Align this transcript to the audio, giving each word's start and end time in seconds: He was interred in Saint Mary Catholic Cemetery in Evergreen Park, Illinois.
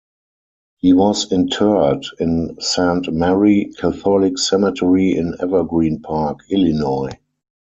He 0.77 0.93
was 0.93 1.31
interred 1.31 2.03
in 2.19 2.59
Saint 2.59 3.13
Mary 3.13 3.71
Catholic 3.77 4.39
Cemetery 4.39 5.11
in 5.15 5.35
Evergreen 5.39 5.99
Park, 6.01 6.39
Illinois. 6.49 7.11